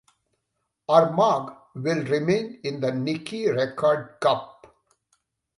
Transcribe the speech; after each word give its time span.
Armagh 0.89 1.55
will 1.75 2.03
remain 2.05 2.59
in 2.63 2.79
the 2.79 2.91
Nicky 2.91 3.45
Rackard 3.45 4.19
Cup. 4.19 4.73